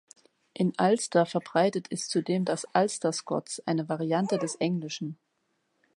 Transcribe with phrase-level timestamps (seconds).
[0.55, 5.19] In Ulster verbreitet ist zudem das Ulster Scots, eine Variante des Englischen.